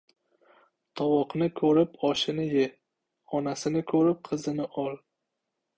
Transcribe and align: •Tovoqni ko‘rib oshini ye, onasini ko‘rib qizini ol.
•Tovoqni 1.01 1.49
ko‘rib 1.59 1.99
oshini 2.09 2.49
ye, 2.55 2.65
onasini 3.41 3.87
ko‘rib 3.95 4.27
qizini 4.31 4.69
ol. 4.85 5.01